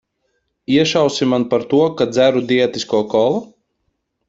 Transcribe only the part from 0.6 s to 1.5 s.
Iešausi man